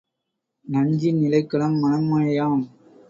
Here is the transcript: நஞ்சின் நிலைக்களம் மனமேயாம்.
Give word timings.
நஞ்சின் 0.67 1.19
நிலைக்களம் 1.21 1.77
மனமேயாம். 1.83 2.63